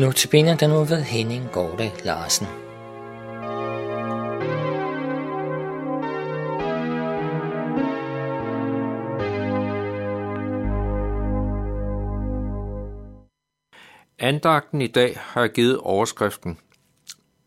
Nu 0.00 0.12
til 0.12 0.30
den 0.32 0.70
nu 0.70 0.84
ved 0.84 1.02
Henning 1.02 1.50
Gårde 1.52 1.90
Larsen. 2.04 2.46
Andagten 14.18 14.80
i 14.80 14.86
dag 14.86 15.18
har 15.18 15.40
jeg 15.40 15.50
givet 15.50 15.78
overskriften 15.78 16.58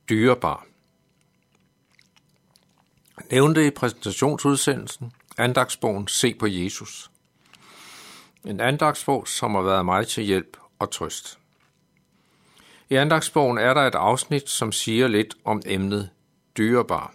Dyrebar. 0.09 0.65
Nævnte 3.31 3.67
i 3.67 3.69
præsentationsudsendelsen 3.69 5.11
andagsbogen 5.37 6.07
Se 6.07 6.33
på 6.33 6.47
Jesus. 6.47 7.11
En 8.45 8.59
andagsbog, 8.59 9.27
som 9.27 9.55
har 9.55 9.61
været 9.61 9.85
mig 9.85 10.07
til 10.07 10.23
hjælp 10.23 10.57
og 10.79 10.91
trøst. 10.91 11.42
I 12.93 12.95
andagsbogen 12.95 13.57
er 13.57 13.73
der 13.73 13.81
et 13.81 13.95
afsnit, 13.95 14.49
som 14.49 14.71
siger 14.71 15.07
lidt 15.07 15.35
om 15.43 15.61
emnet 15.65 16.09
dyrebar. 16.57 17.13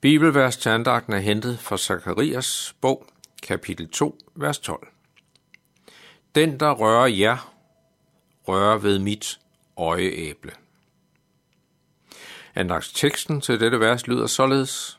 Bibelvers 0.00 0.56
til 0.56 0.68
andagten 0.68 1.12
er 1.12 1.18
hentet 1.18 1.58
fra 1.58 1.76
Zakarias 1.76 2.74
bog, 2.80 3.06
kapitel 3.42 3.88
2, 3.88 4.18
vers 4.34 4.58
12. 4.58 4.88
Den, 6.34 6.60
der 6.60 6.70
rører 6.70 7.06
jer, 7.06 7.54
rører 8.48 8.78
ved 8.78 8.98
mit 8.98 9.40
øjeæble. 9.76 10.52
Andagsteksten 12.54 13.40
til 13.40 13.60
dette 13.60 13.80
vers 13.80 14.06
lyder 14.06 14.26
således. 14.26 14.98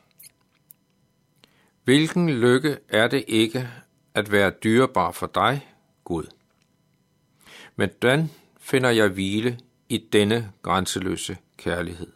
Hvilken 1.83 2.29
lykke 2.29 2.77
er 2.87 3.07
det 3.07 3.25
ikke 3.27 3.69
at 4.13 4.31
være 4.31 4.51
dyrebar 4.63 5.11
for 5.11 5.27
dig, 5.27 5.67
Gud? 6.03 6.25
Men 7.75 7.89
hvordan 7.99 8.29
finder 8.69 8.89
jeg 8.89 9.09
hvile 9.09 9.59
i 9.89 9.97
denne 9.97 10.51
grænseløse 10.61 11.37
kærlighed. 11.57 12.11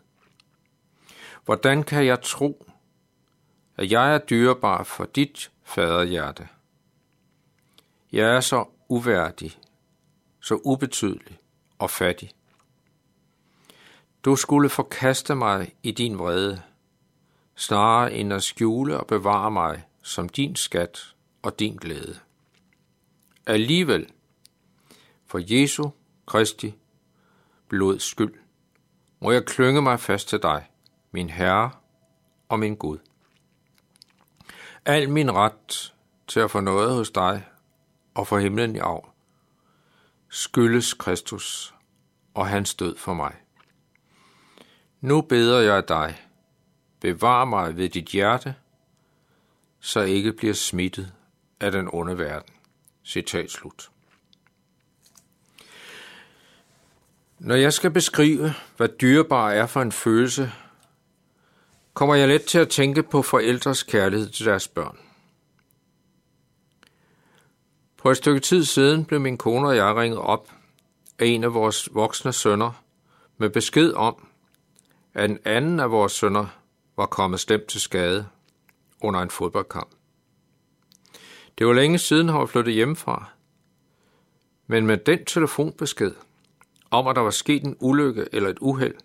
Hvordan 1.45 1.83
kan 1.83 2.05
jeg 2.05 2.21
tro, 2.21 2.65
at 3.77 3.91
jeg 3.91 4.13
er 4.13 4.17
dyrebar 4.17 4.83
for 4.83 5.05
dit 5.05 5.51
faderhjerte? 5.63 6.47
Jeg 8.11 8.35
er 8.35 8.39
så 8.39 8.65
uværdig, 8.89 9.59
så 10.41 10.59
ubetydelig 10.63 11.39
og 11.79 11.89
fattig. 11.89 12.31
Du 14.25 14.35
skulle 14.35 14.69
forkaste 14.69 15.35
mig 15.35 15.75
i 15.83 15.91
din 15.91 16.19
vrede, 16.19 16.61
snarere 17.55 18.13
end 18.13 18.33
at 18.33 18.43
skjule 18.43 18.99
og 18.99 19.07
bevare 19.07 19.51
mig 19.51 19.83
som 20.01 20.29
din 20.29 20.55
skat 20.55 21.15
og 21.41 21.59
din 21.59 21.75
glæde. 21.75 22.19
Alligevel, 23.45 24.09
for 25.25 25.41
Jesu 25.53 25.89
Kristi 26.25 26.75
blods 27.69 28.03
skyld, 28.03 28.33
må 29.21 29.31
jeg 29.31 29.45
klynge 29.45 29.81
mig 29.81 29.99
fast 29.99 30.30
til 30.30 30.41
dig, 30.41 30.69
min 31.11 31.30
Herre 31.30 31.71
og 32.49 32.59
min 32.59 32.75
Gud. 32.75 32.97
Al 34.85 35.09
min 35.09 35.31
ret 35.31 35.93
til 36.27 36.39
at 36.39 36.52
få 36.52 36.59
noget 36.59 36.95
hos 36.95 37.11
dig 37.11 37.47
og 38.13 38.27
få 38.27 38.38
himlen 38.38 38.75
i 38.75 38.80
arv, 38.80 39.09
skyldes 40.30 40.93
Kristus 40.93 41.75
og 42.33 42.47
hans 42.47 42.75
død 42.75 42.97
for 42.97 43.13
mig. 43.13 43.35
Nu 45.02 45.21
beder 45.21 45.61
jeg 45.61 45.87
dig, 45.87 46.27
bevar 46.99 47.45
mig 47.45 47.77
ved 47.77 47.89
dit 47.89 48.05
hjerte, 48.05 48.55
så 49.80 49.99
jeg 49.99 50.09
ikke 50.09 50.33
bliver 50.33 50.53
smittet 50.53 51.13
af 51.59 51.71
den 51.71 51.89
onde 51.93 52.17
verden. 52.17 52.53
Citat 53.03 53.52
slut. 53.52 53.92
Når 57.43 57.55
jeg 57.55 57.73
skal 57.73 57.92
beskrive, 57.92 58.54
hvad 58.77 58.89
dyrebar 59.02 59.49
er 59.49 59.67
for 59.67 59.81
en 59.81 59.92
følelse, 59.92 60.52
kommer 61.93 62.15
jeg 62.15 62.27
let 62.27 62.43
til 62.43 62.59
at 62.59 62.70
tænke 62.70 63.04
på 63.04 63.21
forældres 63.21 63.83
kærlighed 63.83 64.30
til 64.30 64.45
deres 64.45 64.67
børn. 64.67 64.98
På 67.98 68.09
et 68.11 68.17
stykke 68.17 68.39
tid 68.39 68.64
siden 68.64 69.05
blev 69.05 69.20
min 69.20 69.37
kone 69.37 69.67
og 69.67 69.76
jeg 69.76 69.95
ringet 69.95 70.20
op 70.20 70.52
af 71.20 71.26
en 71.26 71.43
af 71.43 71.54
vores 71.54 71.89
voksne 71.93 72.33
sønner 72.33 72.83
med 73.37 73.49
besked 73.49 73.93
om, 73.93 74.27
at 75.14 75.30
en 75.30 75.39
anden 75.45 75.80
af 75.80 75.92
vores 75.92 76.11
sønner 76.11 76.45
var 76.98 77.05
kommet 77.05 77.39
stemt 77.39 77.67
til 77.67 77.81
skade 77.81 78.27
under 79.02 79.20
en 79.20 79.30
fodboldkamp. 79.30 79.89
Det 81.58 81.67
var 81.67 81.73
længe 81.73 81.98
siden, 81.98 82.30
han 82.30 82.39
var 82.39 82.45
flyttet 82.45 82.73
hjemmefra, 82.73 83.30
men 84.67 84.86
med 84.86 84.98
den 84.98 85.25
telefonbesked 85.25 86.11
om, 86.93 87.08
at 87.08 87.15
der 87.15 87.21
var 87.21 87.31
sket 87.31 87.64
en 87.64 87.77
ulykke 87.80 88.27
eller 88.31 88.49
et 88.49 88.58
uheld, 88.61 88.95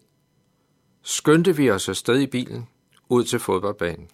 skyndte 1.02 1.56
vi 1.56 1.70
os 1.70 1.88
afsted 1.88 2.20
i 2.20 2.26
bilen 2.26 2.68
ud 3.08 3.24
til 3.24 3.38
fodboldbanen. 3.38 4.08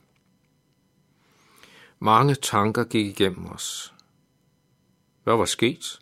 Mange 1.98 2.34
tanker 2.34 2.84
gik 2.84 3.06
igennem 3.06 3.46
os. 3.46 3.94
Hvad 5.24 5.36
var 5.36 5.44
sket? 5.44 6.00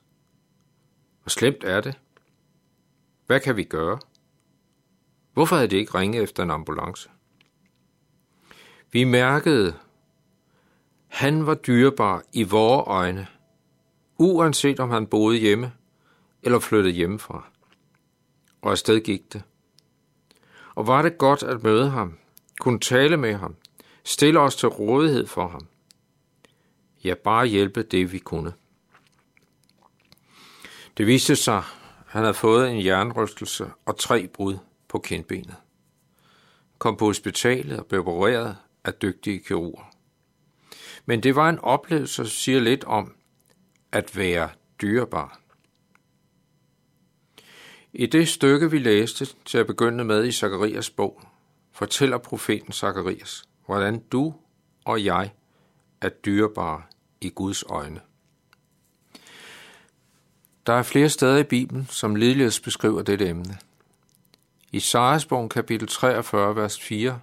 Hvor 1.23 1.31
slemt 1.31 1.65
er 1.65 1.81
det? 1.81 1.99
Hvad 3.27 3.41
kan 3.41 3.57
vi 3.57 3.65
gøre? 3.65 3.99
Hvorfor 5.33 5.57
havde 5.57 5.69
de 5.69 5.77
ikke 5.77 5.99
ringet 5.99 6.23
efter 6.23 6.43
en 6.43 6.51
ambulance? 6.51 7.11
Vi 8.91 9.05
mærkede, 9.05 9.75
han 11.09 11.47
var 11.47 11.55
dyrebar 11.55 12.23
i 12.33 12.43
vore 12.43 12.85
øjne, 12.85 13.27
uanset 14.19 14.81
om 14.81 14.91
han 14.91 15.07
boede 15.07 15.39
hjemme 15.39 15.73
eller 16.43 16.59
flyttede 16.59 16.95
hjemmefra. 16.95 17.53
Og 18.63 18.71
afsted 18.71 19.01
gik 19.01 19.33
det. 19.33 19.43
Og 20.75 20.87
var 20.87 21.03
det 21.03 21.19
godt 21.19 21.43
at 21.43 21.63
møde 21.63 21.91
ham, 21.91 22.19
kunne 22.61 22.81
tale 22.81 23.17
med 23.17 23.35
ham, 23.35 23.57
stille 24.05 24.41
os 24.41 24.57
til 24.57 24.69
rådighed 24.69 25.27
for 25.27 25.49
ham. 25.49 25.67
Ja, 27.05 27.15
bare 27.15 27.47
hjælpe 27.47 27.83
det, 27.83 28.13
vi 28.13 28.19
kunne. 28.19 28.53
Det 30.97 31.07
viste 31.07 31.37
sig, 31.37 31.57
at 31.57 31.65
han 32.07 32.23
havde 32.23 32.35
fået 32.35 32.71
en 32.71 32.85
jernrystelse 32.85 33.71
og 33.87 33.99
tre 33.99 34.27
brud 34.27 34.59
på 34.89 34.99
kindbenet. 34.99 35.57
Kom 36.79 36.97
på 36.97 37.05
hospitalet 37.05 37.79
og 37.79 37.87
blev 37.87 38.09
opereret 38.09 38.57
af 38.85 38.95
dygtige 38.95 39.41
kirurger. 39.41 39.95
Men 41.07 41.23
det 41.23 41.37
var 41.37 41.49
en 41.49 41.59
oplevelse, 41.59 42.23
der 42.23 42.29
siger 42.29 42.61
lidt 42.61 42.85
om 42.85 43.15
at 43.93 44.17
være 44.17 44.51
dyrebar. 44.83 45.42
I 47.95 48.07
det 48.07 48.29
stykke, 48.29 48.71
vi 48.71 48.79
læste 48.79 49.27
til 49.45 49.59
at 49.59 49.67
begynde 49.67 50.05
med 50.05 50.25
i 50.25 50.33
Zakarias 50.33 50.91
bog, 50.91 51.23
fortæller 51.73 52.19
profeten 52.19 52.73
Zakarias, 52.73 53.45
hvordan 53.67 53.99
du 53.99 54.35
og 54.85 55.05
jeg 55.05 55.33
er 56.01 56.09
dyrebare 56.09 56.83
i 57.21 57.29
Guds 57.29 57.63
øjne. 57.63 58.01
Der 60.67 60.73
er 60.73 60.83
flere 60.83 61.09
steder 61.09 61.37
i 61.37 61.43
Bibelen, 61.43 61.87
som 61.91 62.15
ligeledes 62.15 62.61
beskriver 62.61 63.03
dette 63.03 63.29
emne. 63.29 63.59
I 64.73 64.81
Saras 64.81 65.27
kapitel 65.51 65.89
43, 65.89 66.57
vers 66.57 66.81
4, 66.81 67.21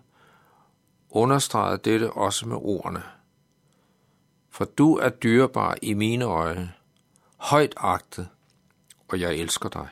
understreger 1.09 1.77
dette 1.77 2.11
også 2.11 2.47
med 2.47 2.57
ordene. 2.57 3.03
For 4.49 4.65
du 4.65 4.95
er 4.95 5.09
dyrebar 5.09 5.77
i 5.81 5.93
mine 5.93 6.25
øjne, 6.25 6.73
højt 7.37 7.73
agtet, 7.77 8.27
og 9.07 9.19
jeg 9.19 9.35
elsker 9.35 9.69
dig. 9.69 9.87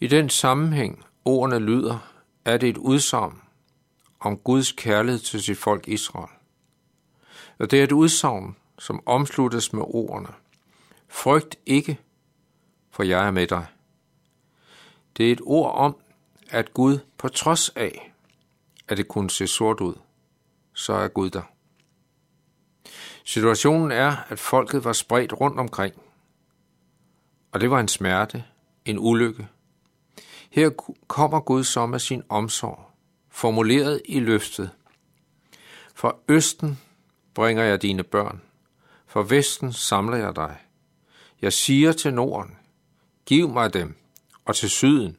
I 0.00 0.06
den 0.06 0.30
sammenhæng, 0.30 1.04
ordene 1.24 1.58
lyder, 1.58 2.12
er 2.44 2.56
det 2.56 2.68
et 2.68 2.76
udsagn 2.76 3.42
om 4.20 4.38
Guds 4.38 4.72
kærlighed 4.72 5.20
til 5.20 5.42
sit 5.42 5.58
folk 5.58 5.88
Israel. 5.88 6.30
Og 7.58 7.70
det 7.70 7.80
er 7.80 7.84
et 7.84 7.92
udsagn, 7.92 8.56
som 8.78 9.02
omsluttes 9.06 9.72
med 9.72 9.82
ordene. 9.86 10.28
Frygt 11.08 11.56
ikke, 11.66 12.00
for 12.90 13.02
jeg 13.02 13.26
er 13.26 13.30
med 13.30 13.46
dig. 13.46 13.66
Det 15.16 15.28
er 15.28 15.32
et 15.32 15.40
ord 15.44 15.74
om, 15.74 15.96
at 16.50 16.74
Gud 16.74 16.98
på 17.18 17.28
trods 17.28 17.68
af, 17.68 18.12
at 18.88 18.96
det 18.96 19.08
kunne 19.08 19.30
se 19.30 19.46
sort 19.46 19.80
ud, 19.80 19.94
så 20.72 20.92
er 20.92 21.08
Gud 21.08 21.30
der. 21.30 21.42
Situationen 23.24 23.90
er, 23.90 24.16
at 24.28 24.38
folket 24.38 24.84
var 24.84 24.92
spredt 24.92 25.40
rundt 25.40 25.60
omkring, 25.60 25.94
og 27.52 27.60
det 27.60 27.70
var 27.70 27.80
en 27.80 27.88
smerte, 27.88 28.44
en 28.84 28.98
ulykke. 28.98 29.48
Her 30.50 30.70
kommer 31.06 31.40
Gud 31.40 31.64
så 31.64 31.86
med 31.86 31.98
sin 31.98 32.22
omsorg, 32.28 32.90
formuleret 33.30 34.02
i 34.04 34.20
løftet. 34.20 34.70
For 35.94 36.20
østen 36.28 36.80
bringer 37.34 37.64
jeg 37.64 37.82
dine 37.82 38.02
børn, 38.02 38.42
for 39.06 39.22
vesten 39.22 39.72
samler 39.72 40.16
jeg 40.16 40.36
dig. 40.36 40.56
Jeg 41.42 41.52
siger 41.52 41.92
til 41.92 42.14
Norden, 42.14 42.56
giv 43.26 43.48
mig 43.48 43.74
dem, 43.74 43.96
og 44.44 44.56
til 44.56 44.70
syden, 44.70 45.18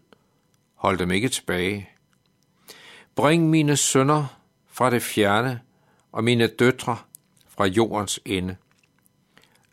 hold 0.75 0.97
dem 0.97 1.11
ikke 1.11 1.29
tilbage. 1.29 1.89
Bring 3.15 3.49
mine 3.49 3.77
sønner 3.77 4.39
fra 4.67 4.89
det 4.89 5.01
fjerne, 5.01 5.61
og 6.11 6.23
mine 6.23 6.47
døtre 6.47 6.97
fra 7.47 7.65
jordens 7.65 8.19
ende. 8.25 8.55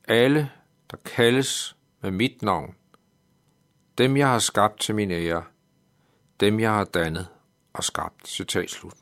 Alle, 0.09 0.51
der 0.91 0.97
kaldes 0.97 1.77
med 2.01 2.11
mit 2.11 2.43
navn. 2.43 2.75
Dem 3.99 4.17
jeg 4.17 4.29
har 4.29 4.39
skabt 4.39 4.81
til 4.81 4.95
min 4.95 5.11
ære. 5.11 5.45
Dem 6.41 6.61
jeg 6.61 6.71
har 6.71 6.85
dannet 6.85 7.29
og 7.73 7.85
skabt. 7.85 8.29
Citat 8.29 8.71
slut. 8.71 8.95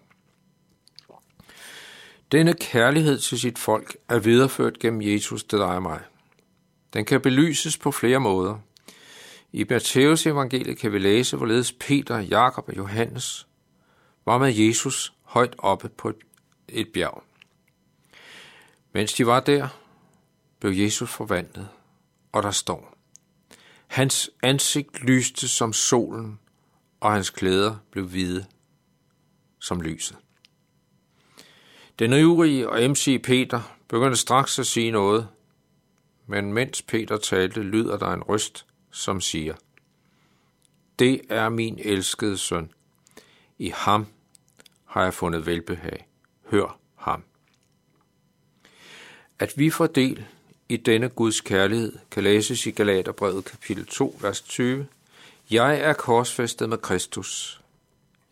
Denne 2.33 2.55
kærlighed 2.55 3.19
til 3.19 3.41
sit 3.41 3.59
folk 3.59 3.97
er 4.09 4.19
videreført 4.19 4.79
gennem 4.79 5.03
Jesus 5.03 5.44
til 5.44 5.59
dig 5.59 5.67
og 5.67 5.83
mig. 5.83 6.00
Den 6.93 7.05
kan 7.05 7.21
belyses 7.21 7.79
på 7.79 7.91
flere 7.91 8.21
måder. 8.21 8.59
I 9.53 9.65
Matteus 9.71 10.27
evangeliet 10.27 10.79
kan 10.79 10.93
vi 10.93 10.99
læse, 10.99 11.37
hvorledes 11.37 11.73
Peter, 11.73 12.19
Jakob 12.19 12.69
og 12.69 12.77
Johannes 12.77 13.47
var 14.25 14.39
med 14.39 14.55
Jesus 14.55 15.12
højt 15.23 15.55
oppe 15.59 15.89
på 15.89 16.12
et 16.69 16.89
bjerg. 16.94 17.23
Mens 18.93 19.12
de 19.12 19.27
var 19.27 19.41
der, 19.41 19.69
blev 20.61 20.73
Jesus 20.73 21.11
forvandlet, 21.11 21.69
og 22.33 22.43
der 22.43 22.50
står, 22.50 22.94
Hans 23.93 24.31
ansigt 24.43 25.05
lyste 25.05 25.49
som 25.49 25.73
solen, 25.73 26.39
og 27.00 27.12
hans 27.12 27.31
klæder 27.31 27.77
blev 27.91 28.06
hvide 28.09 28.47
som 29.61 29.81
lyset. 29.81 30.17
Den 31.99 32.12
øvrige 32.12 32.69
og 32.69 32.91
MC 32.91 33.23
Peter 33.23 33.77
begyndte 33.89 34.17
straks 34.17 34.59
at 34.59 34.67
sige 34.67 34.91
noget, 34.91 35.29
men 36.27 36.53
mens 36.53 36.83
Peter 36.83 37.17
talte, 37.17 37.62
lyder 37.62 37.99
der 37.99 38.12
en 38.12 38.23
røst, 38.23 38.67
som 38.91 39.21
siger, 39.21 39.55
Det 40.99 41.21
er 41.29 41.49
min 41.49 41.79
elskede 41.79 42.39
søn. 42.39 42.71
I 43.59 43.73
ham 43.77 44.06
har 44.85 45.03
jeg 45.03 45.15
fundet 45.15 45.47
velbehag. 45.47 46.09
Hør 46.50 46.79
ham. 46.97 47.25
At 49.39 49.53
vi 49.56 49.71
får 49.71 49.87
del 49.87 50.27
i 50.73 50.77
denne 50.77 51.09
Guds 51.09 51.41
kærlighed, 51.41 51.99
kan 52.11 52.23
læses 52.23 52.67
i 52.67 52.71
Galaterbrevet 52.71 53.45
kapitel 53.45 53.87
2, 53.87 54.19
vers 54.21 54.41
20. 54.41 54.87
Jeg 55.51 55.81
er 55.81 55.93
korsfæstet 55.93 56.69
med 56.69 56.79
Kristus. 56.79 57.63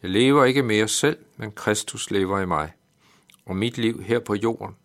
Jeg 0.03 0.11
lever 0.11 0.45
ikke 0.45 0.63
mere 0.63 0.89
selv, 0.89 1.19
men 1.37 1.53
Kristus 1.53 2.11
lever 2.11 2.41
i 2.41 2.47
mig. 2.47 2.73
Og 3.47 3.57
mit 3.57 3.79
liv 3.79 4.03
her 4.03 4.19
på 4.19 4.35
jorden 4.35 4.77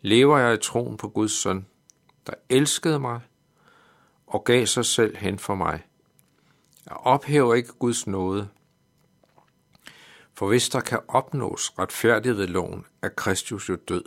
lever 0.00 0.38
jeg 0.38 0.54
i 0.54 0.56
troen 0.56 0.96
på 0.96 1.08
Guds 1.08 1.32
søn, 1.32 1.66
der 2.26 2.34
elskede 2.48 2.98
mig 2.98 3.20
og 4.26 4.44
gav 4.44 4.66
sig 4.66 4.84
selv 4.84 5.16
hen 5.16 5.38
for 5.38 5.54
mig. 5.54 5.86
Jeg 6.86 6.96
ophæver 6.96 7.54
ikke 7.54 7.72
Guds 7.72 8.06
nåde, 8.06 8.48
for 10.34 10.48
hvis 10.48 10.68
der 10.68 10.80
kan 10.80 10.98
opnås 11.08 11.72
retfærdighed 11.78 12.36
ved 12.36 12.46
loven, 12.46 12.84
er 13.02 13.08
Kristus 13.08 13.68
jo 13.68 13.76
død 13.88 14.04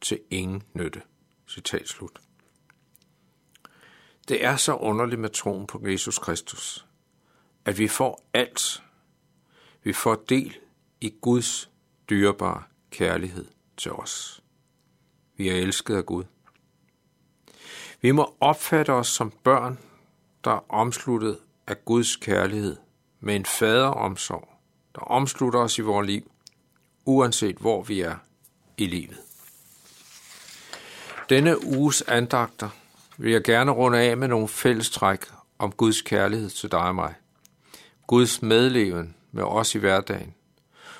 til 0.00 0.20
ingen 0.30 0.62
nytte. 0.74 1.02
Citat 1.50 1.88
slut. 1.88 2.18
Det 4.28 4.44
er 4.44 4.56
så 4.56 4.74
underligt 4.74 5.20
med 5.20 5.30
troen 5.30 5.66
på 5.66 5.86
Jesus 5.86 6.18
Kristus, 6.18 6.86
at 7.64 7.78
vi 7.78 7.88
får 7.88 8.28
alt. 8.34 8.82
Vi 9.82 9.92
får 9.92 10.14
del 10.14 10.56
i 11.00 11.14
Guds 11.20 11.70
dyrebare 12.10 12.62
kærlighed 12.90 13.46
til 13.76 13.92
os. 13.92 14.42
Vi 15.36 15.48
er 15.48 15.54
elsket 15.54 15.96
af 15.96 16.06
Gud. 16.06 16.24
Vi 18.00 18.10
må 18.10 18.36
opfatte 18.40 18.90
os 18.90 19.08
som 19.08 19.30
børn, 19.30 19.78
der 20.44 20.50
er 20.50 20.72
omsluttet 20.72 21.38
af 21.66 21.84
Guds 21.84 22.16
kærlighed 22.16 22.76
med 23.20 23.36
en 23.36 23.46
faderomsorg, 23.46 24.48
der 24.94 25.00
omslutter 25.00 25.60
os 25.60 25.78
i 25.78 25.82
vores 25.82 26.06
liv, 26.06 26.30
uanset 27.04 27.56
hvor 27.56 27.82
vi 27.82 28.00
er 28.00 28.16
i 28.76 28.86
livet. 28.86 29.29
Denne 31.30 31.66
uges 31.66 32.02
andagter 32.02 32.68
vil 33.18 33.32
jeg 33.32 33.42
gerne 33.42 33.70
runde 33.70 33.98
af 33.98 34.16
med 34.16 34.28
nogle 34.28 34.48
fællestræk 34.48 35.24
om 35.58 35.72
Guds 35.72 36.02
kærlighed 36.02 36.50
til 36.50 36.70
dig 36.70 36.80
og 36.80 36.94
mig. 36.94 37.14
Guds 38.06 38.42
medleven 38.42 39.16
med 39.32 39.42
os 39.42 39.74
i 39.74 39.78
hverdagen. 39.78 40.34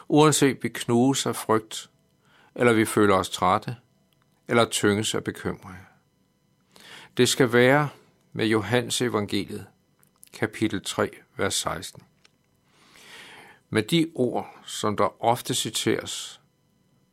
Uanset 0.08 0.62
vi 0.62 0.68
knuges 0.68 1.26
af 1.26 1.36
frygt, 1.36 1.90
eller 2.54 2.72
vi 2.72 2.84
føler 2.84 3.14
os 3.14 3.30
trætte, 3.30 3.76
eller 4.48 4.64
tynges 4.64 5.14
af 5.14 5.24
bekymringer. 5.24 5.84
Det 7.16 7.28
skal 7.28 7.52
være 7.52 7.88
med 8.32 8.46
Johannes 8.46 9.00
evangeliet, 9.02 9.66
kapitel 10.32 10.84
3, 10.84 11.10
vers 11.36 11.54
16. 11.54 12.02
Med 13.70 13.82
de 13.82 14.10
ord, 14.14 14.56
som 14.66 14.96
der 14.96 15.24
ofte 15.24 15.54
citeres, 15.54 16.40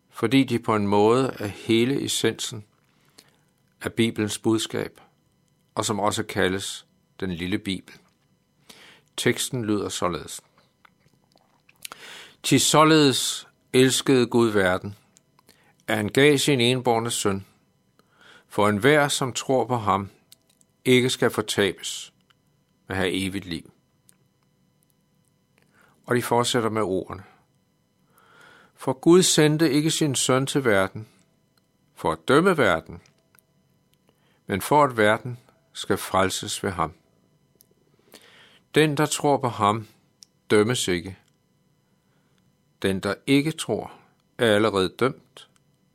fordi 0.10 0.44
de 0.44 0.60
på 0.60 0.76
en 0.76 0.88
måde 0.88 1.36
er 1.40 1.48
hele 1.48 2.04
essensen 2.04 2.66
af 3.88 3.94
Bibelens 3.94 4.38
budskab, 4.38 5.02
og 5.76 5.86
som 5.86 6.00
også 6.00 6.24
kaldes 6.24 6.86
den 7.20 7.32
lille 7.32 7.58
Bibel. 7.58 7.94
Teksten 9.18 9.66
lyder 9.66 9.90
således. 9.90 10.42
Til 12.44 12.62
således 12.62 13.48
elskede 13.74 14.28
Gud 14.28 14.50
verden, 14.50 14.96
at 15.88 15.98
han 15.98 16.10
gav 16.10 16.38
sin 16.38 16.62
enborne 16.62 17.12
søn, 17.12 17.46
for 18.48 18.70
enhver, 18.70 19.08
som 19.08 19.34
tror 19.34 19.66
på 19.66 19.78
ham, 19.78 20.10
ikke 20.86 21.10
skal 21.10 21.30
fortabes, 21.30 22.14
men 22.88 22.98
have 22.98 23.12
evigt 23.12 23.46
liv. 23.46 23.72
Og 26.06 26.16
de 26.16 26.22
fortsætter 26.22 26.70
med 26.70 26.82
ordene. 26.82 27.24
For 28.76 28.94
Gud 28.94 29.24
sendte 29.24 29.72
ikke 29.72 29.92
sin 29.92 30.16
søn 30.16 30.46
til 30.46 30.66
verden, 30.66 31.08
for 31.96 32.12
at 32.12 32.28
dømme 32.28 32.58
verden, 32.58 33.02
men 34.48 34.62
for 34.62 34.84
at 34.84 34.98
verden 34.98 35.38
skal 35.74 35.98
frelses 35.98 36.64
ved 36.64 36.72
ham. 36.72 36.94
Den, 38.76 38.98
der 38.98 39.06
tror 39.06 39.38
på 39.38 39.48
ham, 39.48 39.88
dømmes 40.50 40.88
ikke. 40.88 41.18
Den, 42.82 43.00
der 43.00 43.14
ikke 43.28 43.52
tror, 43.52 43.94
er 44.38 44.56
allerede 44.56 44.90
dømt, 45.00 45.50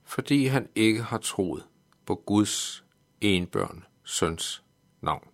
fordi 0.05 0.47
han 0.47 0.69
ikke 0.75 1.03
har 1.03 1.19
troet 1.19 1.67
på 2.07 2.15
Guds 2.15 2.85
enbørn 3.21 3.85
søns 4.05 4.63
navn. 5.01 5.32